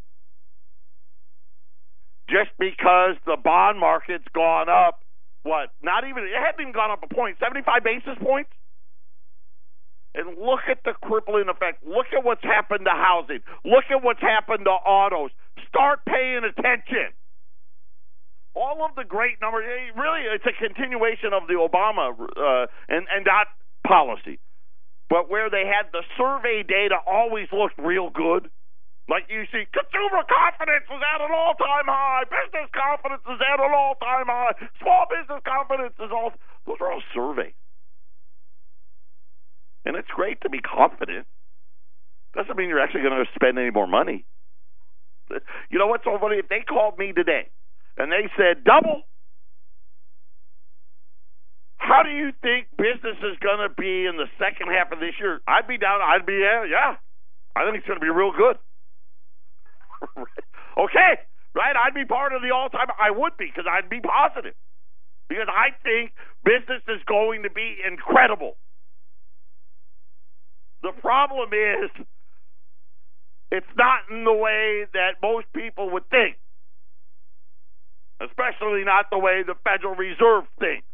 [2.28, 5.02] Just because the bond market's gone up,
[5.43, 5.69] what?
[5.84, 8.50] Not even it hadn't even gone up a point, 75 basis points
[10.15, 11.84] and look at the crippling effect.
[11.86, 13.39] Look at what's happened to housing.
[13.65, 15.32] Look at what's happened to autos.
[15.67, 17.13] Start paying attention.
[18.54, 23.10] All of the great numbers, eh, really, it's a continuation of the Obama uh, and
[23.10, 23.49] and that
[23.82, 24.38] policy,
[25.10, 28.52] but where they had the survey data always looked real good.
[29.10, 32.23] Like you see, consumer confidence is at an all-time high.
[32.30, 34.54] Business confidence is at an all-time high.
[34.80, 36.32] Small business confidence is all.
[36.69, 37.58] Those are all surveys.
[39.86, 41.28] And it's great to be confident.
[42.36, 44.26] Doesn't mean you're actually going to spend any more money.
[45.69, 46.38] You know what's so funny?
[46.38, 47.50] If they called me today
[47.98, 49.04] and they said double,
[51.78, 55.13] how do you think business is going to be in the second half of this
[55.19, 55.41] year?
[55.48, 56.02] I'd be down.
[56.02, 56.96] I'd be yeah, yeah.
[57.56, 58.58] I think it's going to be real good.
[60.78, 61.12] okay,
[61.54, 61.76] right?
[61.76, 62.88] I'd be part of the all-time.
[63.00, 64.56] I would be because I'd be positive
[65.30, 66.12] because I think
[66.43, 68.58] business is going to be incredible.
[70.84, 72.06] The problem is
[73.52, 76.38] it's not in the way that most people would think,
[78.19, 80.86] especially not the way the Federal Reserve thinks.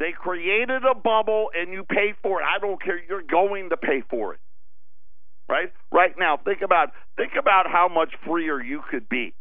[0.00, 2.44] They created a bubble and you pay for it.
[2.44, 3.00] I don't care.
[3.08, 4.40] You're going to pay for it.
[5.48, 5.72] Right?
[5.92, 9.34] Right now, think about think about how much freer you could be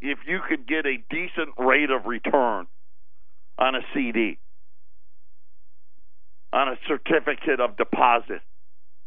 [0.00, 2.66] if you could get a decent rate of return
[3.58, 4.38] on a CD,
[6.52, 8.42] on a certificate of deposit.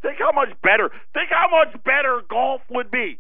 [0.02, 0.90] Think how much better.
[1.14, 3.20] Think how much better golf would be.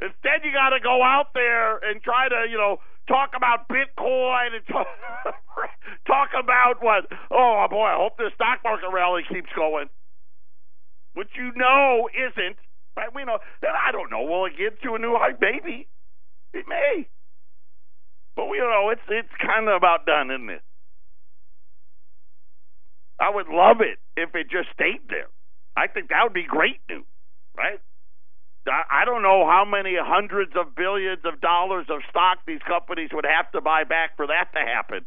[0.00, 4.56] Instead, you got to go out there and try to, you know, talk about Bitcoin
[4.56, 4.86] and talk,
[6.06, 7.06] talk about what?
[7.30, 9.88] Oh boy, I hope the stock market rally keeps going.
[11.14, 12.56] Which you know isn't.
[12.96, 13.08] Right?
[13.14, 14.22] We know that I don't know.
[14.22, 15.34] Will it get to a new high?
[15.40, 15.88] Maybe.
[16.52, 17.08] It may.
[18.36, 20.62] But we know it's it's kind of about done, isn't it?
[23.20, 25.28] I would love it if it just stayed there.
[25.76, 27.04] I think that would be great news,
[27.56, 27.80] right?
[28.66, 33.26] I don't know how many hundreds of billions of dollars of stock these companies would
[33.26, 35.04] have to buy back for that to happen,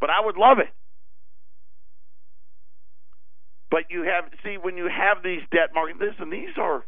[0.00, 0.70] but I would love it.
[3.70, 6.00] But you have see when you have these debt markets.
[6.00, 6.84] Listen, these are.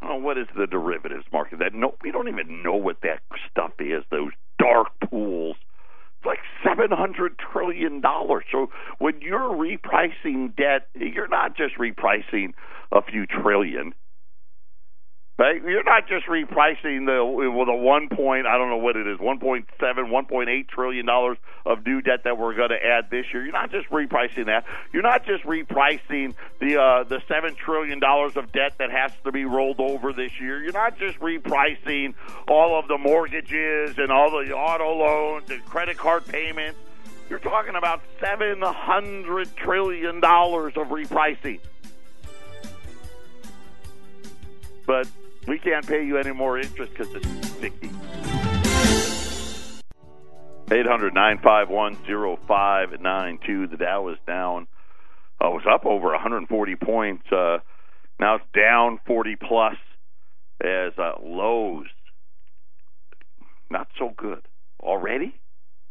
[0.00, 3.00] I don't know what is the derivatives market that no we don't even know what
[3.02, 3.20] that
[3.50, 4.04] stuff is.
[4.10, 5.56] Those dark pools.
[6.24, 8.44] It's like seven hundred trillion dollars.
[8.50, 12.54] So when you're repricing debt, you're not just repricing
[12.92, 13.92] a few trillion.
[15.36, 15.60] Right?
[15.60, 19.18] You're not just repricing the with a one point I don't know what it is
[19.18, 22.78] one point seven one point eight trillion dollars of new debt that we're going to
[22.78, 23.42] add this year.
[23.42, 24.64] You're not just repricing that.
[24.92, 29.32] You're not just repricing the uh, the seven trillion dollars of debt that has to
[29.32, 30.62] be rolled over this year.
[30.62, 32.14] You're not just repricing
[32.46, 36.78] all of the mortgages and all the auto loans and credit card payments.
[37.28, 41.58] You're talking about seven hundred trillion dollars of repricing.
[44.86, 45.08] but
[45.46, 47.90] we can't pay you any more interest because it's sticky.
[50.70, 51.96] 800 951
[52.46, 53.66] 0592.
[53.66, 54.66] The Dow is down.
[55.40, 57.24] Uh, was up over 140 points.
[57.30, 57.58] Uh,
[58.18, 59.76] now it's down 40 plus
[60.62, 61.86] as uh, Lowe's.
[63.70, 64.46] Not so good
[64.80, 65.34] already.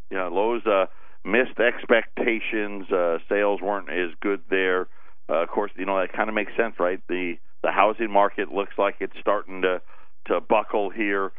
[0.10, 0.86] Yeah, Lowe's uh,
[1.26, 2.90] missed expectations.
[2.92, 4.88] Uh, sales weren't as good there.
[5.30, 7.02] Uh, of course, you know that kind of makes sense, right?
[7.08, 9.82] The the housing market looks like it's starting to
[10.28, 11.32] to buckle here.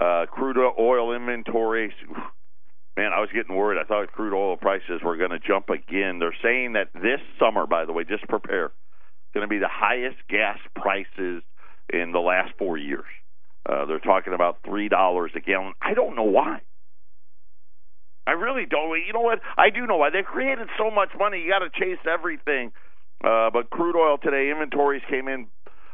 [0.00, 1.92] Uh, crude oil inventories.
[2.96, 3.80] Man, I was getting worried.
[3.80, 6.18] I thought crude oil prices were going to jump again.
[6.18, 8.70] They're saying that this summer, by the way, just prepare,
[9.32, 11.42] going to be the highest gas prices
[11.92, 13.04] in the last four years.
[13.68, 15.72] Uh, they're talking about three dollars a gallon.
[15.80, 16.60] I don't know why.
[18.26, 18.90] I really don't.
[19.04, 19.40] You know what?
[19.56, 20.10] I do know why.
[20.10, 21.42] They've created so much money.
[21.42, 22.72] You got to chase everything.
[23.24, 25.46] Uh, but crude oil today, inventories came in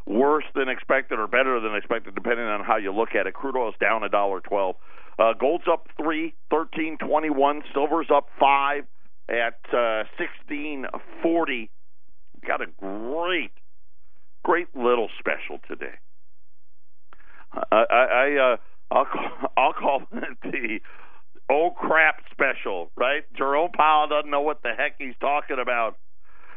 [0.08, 3.34] worse than expected or better than expected, depending on how you look at it.
[3.34, 4.76] Crude oil is down a dollar twelve.
[5.18, 7.62] Uh, gold's up three, thirteen twenty one.
[7.74, 8.84] Silver's up five
[9.28, 10.86] at uh, sixteen
[11.22, 11.70] forty.
[12.46, 13.52] Got a great,
[14.44, 15.98] great little special today.
[17.52, 18.56] I, I, I uh,
[18.90, 20.78] I'll call, I'll call it the
[21.50, 23.24] oh crap special, right?
[23.36, 25.96] Jerome Powell doesn't know what the heck he's talking about,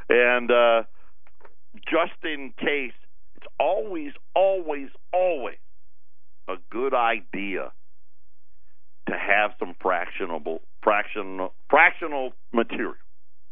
[0.10, 0.84] and uh,
[1.90, 2.94] just in case
[3.42, 5.58] it's always, always, always
[6.48, 7.72] a good idea
[9.08, 12.96] to have some fractionable fractional fractional material,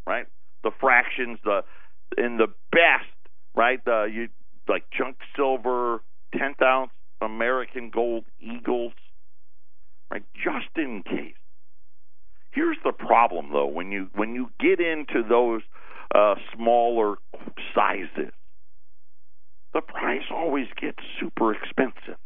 [0.06, 0.26] right?
[0.64, 1.62] The fractions, the
[2.18, 3.08] in the best,
[3.56, 3.84] right?
[3.84, 4.28] The you
[4.68, 6.02] like junk silver,
[6.38, 6.92] tenth ounce
[7.22, 8.94] American gold eagles,
[10.12, 10.24] right?
[10.36, 11.34] Just in case.
[12.52, 15.62] Here's the problem, though, when you when you get into those
[16.16, 17.16] uh, smaller
[17.76, 18.34] sizes,
[20.10, 22.18] price always gets super expensive.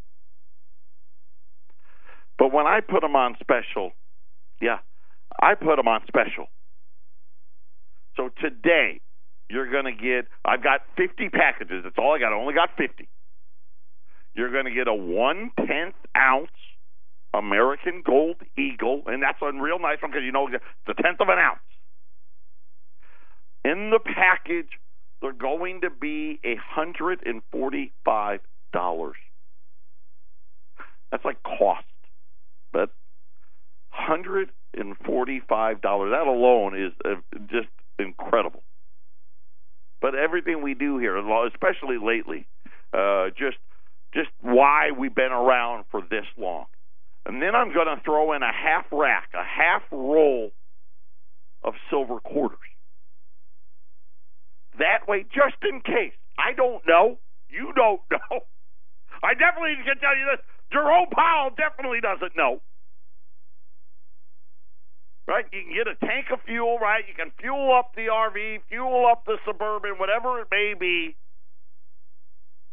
[2.39, 3.91] But when I put them on special,
[4.61, 4.77] yeah,
[5.41, 6.47] I put them on special.
[8.15, 9.01] So today,
[9.49, 11.83] you're going to get, I've got 50 packages.
[11.83, 12.31] That's all I got.
[12.31, 13.07] I only got 50.
[14.33, 16.49] You're going to get a one tenth ounce
[17.33, 21.19] American Gold Eagle, and that's a real nice one because you know it's a tenth
[21.19, 21.59] of an ounce.
[23.65, 24.69] In the package,
[25.23, 28.41] they're going to be a hundred and forty-five
[28.73, 29.15] dollars.
[31.11, 31.85] That's like cost,
[32.73, 32.89] but
[33.89, 36.11] hundred and forty-five dollars.
[36.11, 37.15] That alone is uh,
[37.49, 38.63] just incredible.
[40.01, 41.17] But everything we do here,
[41.47, 42.45] especially lately,
[42.91, 43.57] uh, just
[44.13, 46.65] just why we've been around for this long.
[47.25, 50.51] And then I'm going to throw in a half rack, a half roll
[51.63, 52.59] of silver quarters.
[54.79, 56.13] That way, just in case.
[56.37, 57.19] I don't know.
[57.49, 58.41] You don't know.
[59.21, 60.41] I definitely can tell you this.
[60.71, 62.61] Jerome Powell definitely doesn't know.
[65.27, 65.45] Right?
[65.53, 67.05] You can get a tank of fuel, right?
[67.07, 71.15] You can fuel up the RV, fuel up the Suburban, whatever it may be.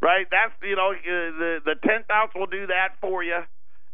[0.03, 0.27] Right?
[0.31, 3.39] That's, you know, uh, the, the 10th ounce will do that for you.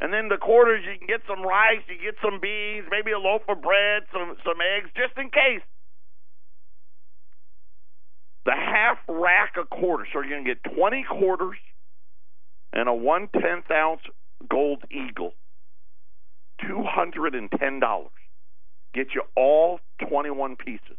[0.00, 3.18] And then the quarters, you can get some rice, you get some beans, maybe a
[3.18, 5.64] loaf of bread, some some eggs, just in case.
[8.46, 11.56] The half rack of quarters, so you're going to get 20 quarters
[12.72, 14.02] and a one tenth ounce
[14.48, 15.32] gold eagle.
[16.66, 18.08] Two hundred and ten dollars.
[18.94, 20.96] Get you all 21 pieces.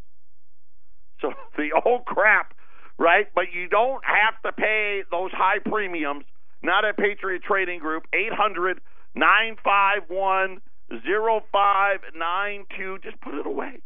[1.19, 2.53] So the old crap,
[2.99, 3.25] right?
[3.33, 6.25] But you don't have to pay those high premiums
[6.61, 8.79] not at Patriot Trading Group, 800
[9.15, 12.99] 951 0592.
[13.03, 13.81] Just put it away.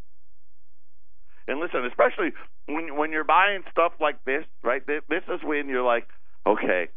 [1.48, 2.32] And listen, especially
[2.74, 4.86] when when you're buying stuff like this, right?
[4.86, 6.08] This is when you're like,
[6.46, 6.90] okay,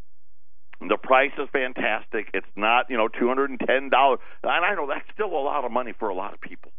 [0.81, 2.29] the price is fantastic.
[2.35, 5.43] It's not, you know, two hundred and ten dollars, and I know that's still a
[5.43, 6.73] lot of money for a lot of people.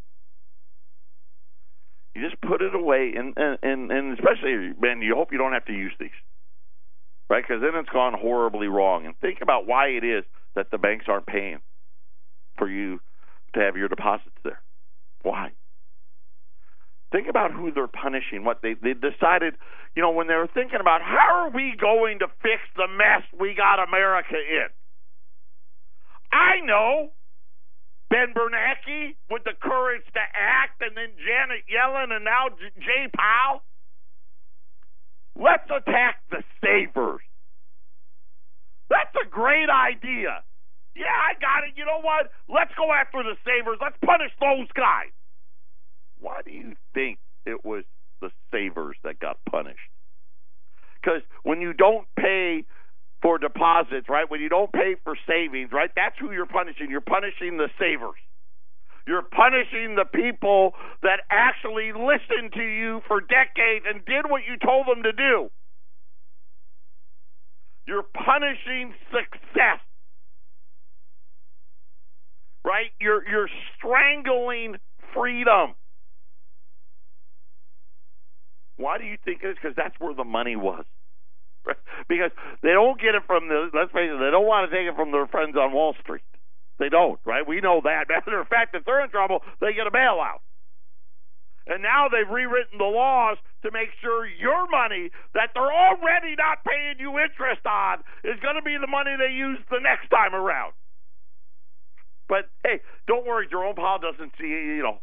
[2.13, 5.65] You just put it away, and and and especially, man, you hope you don't have
[5.65, 6.11] to use these
[7.29, 7.43] right?
[7.45, 9.05] Because then it's gone horribly wrong.
[9.05, 10.23] And think about why it is
[10.55, 11.59] that the banks aren't paying
[12.57, 12.99] for you
[13.53, 14.61] to have your deposits there.
[15.23, 15.51] Why?
[17.11, 18.43] Think about who they're punishing.
[18.43, 19.55] What they they decided,
[19.95, 23.23] you know, when they were thinking about how are we going to fix the mess
[23.39, 24.67] we got America in.
[26.31, 27.11] I know
[28.09, 32.49] Ben Bernanke with the courage to act, and then Janet Yellen, and now
[32.79, 33.61] Jay Powell.
[35.35, 37.21] Let's attack the savers.
[38.89, 40.43] That's a great idea.
[40.95, 41.75] Yeah, I got it.
[41.75, 42.31] You know what?
[42.47, 43.77] Let's go after the savers.
[43.81, 45.11] Let's punish those guys.
[46.19, 47.83] Why do you think it was
[48.21, 49.79] the savers that got punished?
[51.01, 52.65] Because when you don't pay
[53.21, 54.29] for deposits, right?
[54.29, 55.89] When you don't pay for savings, right?
[55.95, 56.89] That's who you're punishing.
[56.89, 58.19] You're punishing the savers.
[59.07, 64.57] You're punishing the people that actually listened to you for decades and did what you
[64.57, 65.49] told them to do.
[67.87, 69.79] You're punishing success.
[72.63, 72.89] Right?
[72.99, 74.77] You're you're strangling
[75.13, 75.75] freedom.
[78.77, 79.55] Why do you think it is?
[79.61, 80.85] Because that's where the money was.
[82.07, 82.29] Because
[82.61, 84.95] they don't get it from the let's face it, they don't want to take it
[84.95, 86.21] from their friends on Wall Street.
[86.77, 87.47] They don't, right?
[87.47, 88.05] We know that.
[88.09, 90.45] Matter of fact, if they're in trouble, they get a bailout.
[91.65, 96.61] And now they've rewritten the laws to make sure your money that they're already not
[96.61, 100.35] paying you interest on is going to be the money they use the next time
[100.35, 100.73] around.
[102.29, 104.99] But hey, don't worry, Jerome Powell doesn't see you know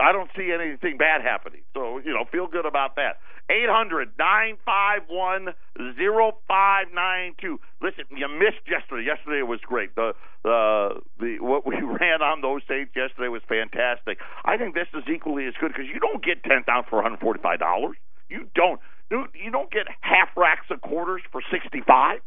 [0.00, 1.62] I don't see anything bad happening.
[1.74, 3.18] So, you know, feel good about that.
[3.48, 5.54] Eight hundred nine five one
[5.96, 7.60] zero five nine two.
[7.80, 9.06] Listen, you missed yesterday.
[9.06, 9.94] Yesterday was great.
[9.94, 14.18] The uh, the what we ran on those states yesterday was fantastic.
[14.44, 17.04] I think this is equally as good because you don't get ten thousand for one
[17.04, 17.96] hundred forty five dollars.
[18.28, 18.80] You don't.
[19.10, 22.18] Dude, you don't get half racks of quarters for sixty five.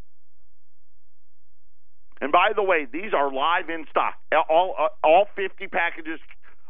[2.22, 4.16] And by the way, these are live in stock.
[4.50, 6.20] All all 50 packages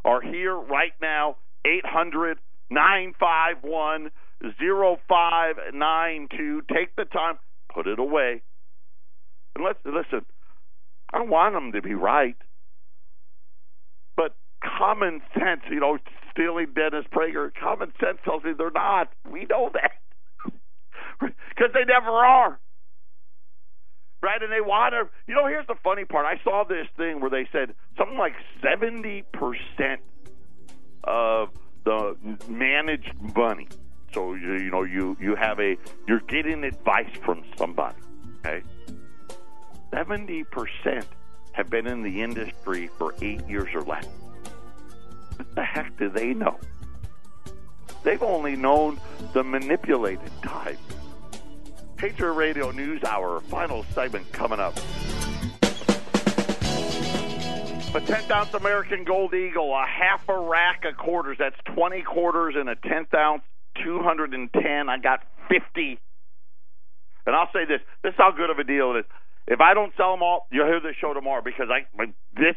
[0.05, 1.37] are here right now.
[1.65, 2.37] 800
[2.69, 6.61] 951 0592.
[6.73, 7.37] Take the time,
[7.73, 8.41] put it away.
[9.55, 10.25] And let's listen,
[11.11, 12.37] I want them to be right.
[14.15, 15.97] But common sense, you know,
[16.31, 19.11] stealing Dennis Prager, common sense tells me they're not.
[19.29, 19.91] We know that.
[21.19, 22.57] Because they never are
[24.21, 24.41] right?
[24.41, 26.25] And they want to, you know, here's the funny part.
[26.25, 29.23] I saw this thing where they said something like 70%
[31.03, 31.49] of
[31.85, 32.17] the
[32.47, 33.67] managed money.
[34.13, 37.97] So, you know, you, you have a, you're getting advice from somebody,
[38.39, 38.63] okay?
[39.93, 41.03] 70%
[41.53, 44.07] have been in the industry for eight years or less.
[45.35, 46.59] What the heck do they know?
[48.03, 48.99] They've only known
[49.33, 50.79] the manipulated type.
[51.99, 54.73] Patriot Radio News Hour, final segment coming up.
[57.93, 61.35] A 10th ounce American Gold Eagle, a half a rack of quarters.
[61.37, 63.41] That's 20 quarters and a 10th ounce,
[63.83, 64.87] 210.
[64.87, 65.99] I got 50.
[67.25, 69.05] And I'll say this: this is how good of a deal it is.
[69.47, 71.85] If I don't sell them all, you'll hear this show tomorrow because I
[72.33, 72.55] this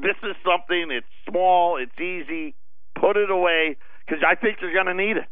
[0.00, 0.90] this is something.
[0.90, 1.76] It's small.
[1.76, 2.56] It's easy.
[2.98, 5.28] Put it away because I think you're going to need it.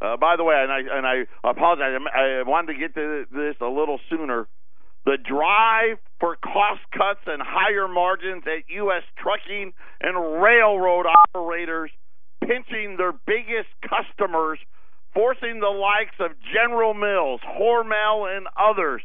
[0.00, 1.92] Uh, by the way, and I and I apologize.
[2.14, 4.48] I wanted to get to this a little sooner.
[5.04, 9.02] The drive for cost cuts and higher margins at U.S.
[9.16, 11.90] trucking and railroad operators,
[12.40, 14.58] pinching their biggest customers,
[15.14, 19.02] forcing the likes of General Mills, Hormel, and others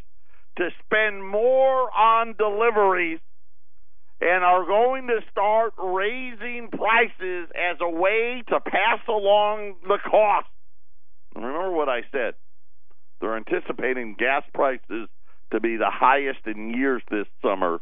[0.57, 3.19] to spend more on deliveries
[4.21, 10.47] and are going to start raising prices as a way to pass along the cost.
[11.35, 12.35] Remember what I said.
[13.19, 15.09] They're anticipating gas prices
[15.51, 17.79] to be the highest in years this summer.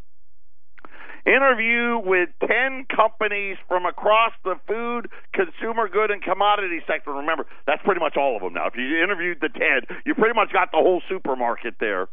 [1.25, 7.11] Interview with 10 companies from across the food, consumer good, and commodity sector.
[7.11, 8.67] Remember, that's pretty much all of them now.
[8.67, 12.09] If you interviewed the 10, you pretty much got the whole supermarket there.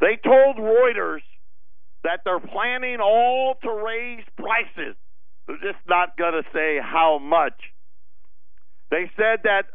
[0.00, 1.22] They told Reuters
[2.02, 4.96] that they're planning all to raise prices.
[5.46, 7.54] They're just not going to say how much.
[8.90, 9.66] They said that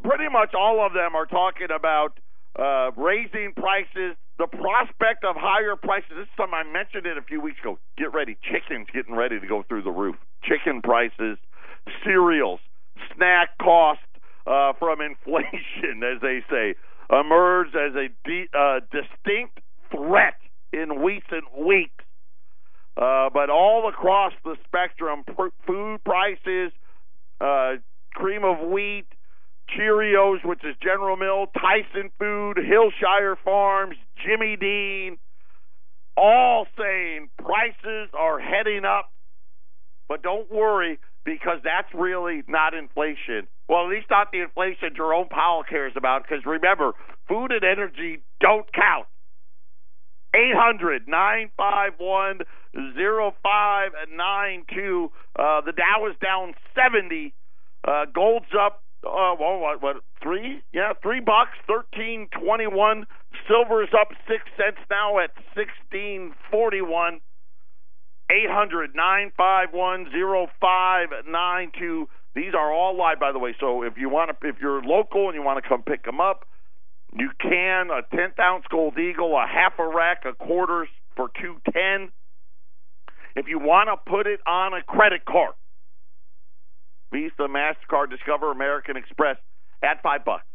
[0.00, 2.18] pretty much all of them are talking about
[2.58, 6.10] uh, raising prices, the prospect of higher prices.
[6.16, 7.78] This is something I mentioned it a few weeks ago.
[7.96, 10.16] Get ready, chicken's getting ready to go through the roof.
[10.44, 11.38] Chicken prices,
[12.04, 12.60] cereals,
[13.14, 14.00] snack cost
[14.46, 16.74] uh, from inflation, as they say,
[17.10, 20.34] emerged as a de- uh, distinct threat
[20.72, 22.04] in recent weeks.
[22.96, 26.72] Uh, but all across the spectrum, pr- food prices,
[27.40, 27.72] uh,
[28.14, 29.06] cream of wheat,
[29.76, 35.18] Cheerios, which is General Mill, Tyson Food, Hillshire Farms, Jimmy Dean,
[36.16, 39.10] all saying prices are heading up.
[40.08, 43.48] But don't worry, because that's really not inflation.
[43.68, 46.92] Well, at least not the inflation Jerome Powell cares about, because remember,
[47.28, 49.06] food and energy don't count.
[50.34, 52.40] 800 951
[52.72, 55.12] 0592.
[55.38, 57.34] Uh, the Dow is down 70.
[57.86, 60.62] Uh, gold's up uh, well, what, what, three?
[60.72, 63.06] Yeah, three bucks, thirteen twenty-one.
[63.48, 67.20] Silver's up six cents now at sixteen forty-one.
[68.30, 72.08] Eight hundred nine five one zero five nine two.
[72.34, 73.54] These are all live, by the way.
[73.60, 76.20] So if you want to, if you're local and you want to come pick them
[76.20, 76.46] up,
[77.14, 77.90] you can.
[77.90, 82.10] A tenth ounce gold eagle, a half a rack of quarters for two ten.
[83.36, 85.54] If you want to put it on a credit card,
[87.12, 89.36] Visa, MasterCard, Discover, American Express
[89.82, 90.46] at five bucks.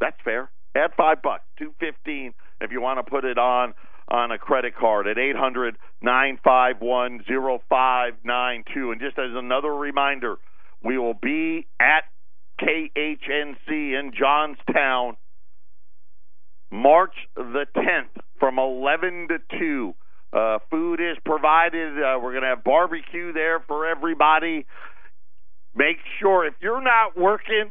[0.00, 0.50] That's fair.
[0.74, 3.74] At five bucks, two fifteen if you want to put it on
[4.08, 8.92] on a credit card at eight hundred nine five one zero five nine two.
[8.92, 10.36] And just as another reminder,
[10.82, 12.04] we will be at
[12.60, 15.16] KHNC in Johnstown
[16.70, 19.94] March the 10th from 11 to 2.
[20.30, 21.94] Uh, food is provided.
[21.94, 24.66] Uh, we're going to have barbecue there for everybody.
[25.78, 27.70] Make sure if you're not working,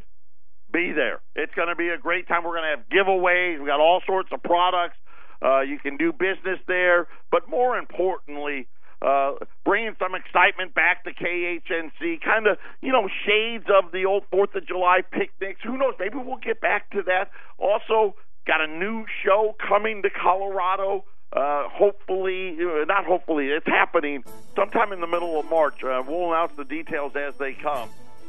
[0.72, 1.20] be there.
[1.36, 2.42] It's going to be a great time.
[2.42, 3.60] We're going to have giveaways.
[3.60, 4.96] We got all sorts of products.
[5.44, 8.66] Uh, you can do business there, but more importantly,
[9.02, 9.32] uh,
[9.64, 14.54] bringing some excitement back to KHNC, kind of, you know, shades of the old Fourth
[14.54, 15.60] of July picnics.
[15.62, 15.94] Who knows?
[16.00, 17.30] Maybe we'll get back to that.
[17.58, 21.04] Also, got a new show coming to Colorado.
[21.32, 24.24] Uh, hopefully, uh, not hopefully, it's happening
[24.56, 25.84] sometime in the middle of March.
[25.84, 27.88] Uh, we'll announce the details as they come.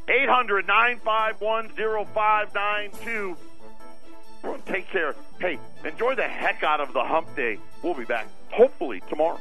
[0.09, 3.37] 800 951 0592.
[4.65, 5.15] Take care.
[5.39, 7.57] Hey, enjoy the heck out of the hump day.
[7.83, 9.39] We'll be back, hopefully, tomorrow.